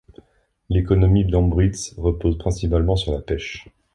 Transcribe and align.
L'économie 0.71 1.25
d'Ambriz 1.25 1.93
repose 1.95 2.35
principalement 2.39 2.95
sur 2.95 3.11
la 3.13 3.19
pêche. 3.21 3.67